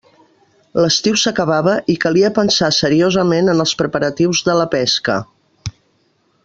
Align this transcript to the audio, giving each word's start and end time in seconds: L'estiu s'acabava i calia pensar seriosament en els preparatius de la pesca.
L'estiu 0.83 1.19
s'acabava 1.23 1.75
i 1.95 1.97
calia 2.05 2.33
pensar 2.39 2.71
seriosament 2.79 3.53
en 3.55 3.65
els 3.67 3.77
preparatius 3.83 4.43
de 4.49 4.57
la 4.63 4.67
pesca. 4.77 5.23